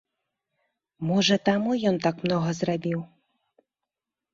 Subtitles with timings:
[1.11, 3.09] Можа таму ён так многа зрабіў.